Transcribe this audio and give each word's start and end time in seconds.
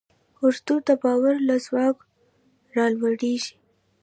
اراده 0.43 0.75
د 0.87 0.89
باور 1.03 1.35
له 1.47 1.55
ځواک 1.65 1.97
راولاړېږي. 2.75 3.55